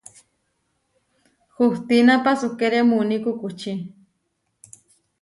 [1.55, 3.73] Hustína pasúkere muní kukučí.